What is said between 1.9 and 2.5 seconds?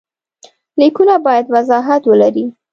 ولري.